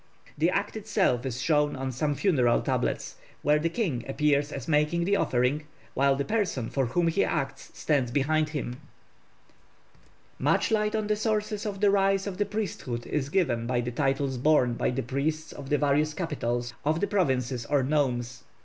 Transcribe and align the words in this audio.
The 0.35 0.49
act 0.49 0.75
itself 0.75 1.27
is 1.27 1.39
shown 1.39 1.75
on 1.75 1.91
some 1.91 2.15
funeral 2.15 2.63
tablets, 2.63 3.17
where 3.43 3.59
the 3.59 3.69
king 3.69 4.03
appears 4.07 4.51
as 4.51 4.67
making 4.67 5.03
the 5.03 5.15
offering, 5.15 5.65
while 5.93 6.15
the 6.15 6.25
person 6.25 6.71
for 6.71 6.87
whom 6.87 7.07
he 7.07 7.23
acts 7.23 7.69
stands 7.77 8.09
behind 8.09 8.49
him. 8.49 8.81
Much 10.39 10.71
light 10.71 10.95
on 10.95 11.05
the 11.05 11.15
sources 11.15 11.67
of 11.67 11.81
the 11.81 11.91
rise 11.91 12.25
of 12.25 12.39
the 12.39 12.47
priesthood 12.47 13.05
is 13.05 13.29
given 13.29 13.67
by 13.67 13.79
the 13.79 13.91
titles 13.91 14.39
borne 14.39 14.73
by 14.73 14.89
the 14.89 15.03
priests 15.03 15.51
of 15.51 15.69
the 15.69 15.77
various 15.77 16.15
capitals 16.15 16.73
of 16.83 16.99
the 16.99 17.05
provinces 17.05 17.67
or 17.67 17.83
nomes. 17.83 18.41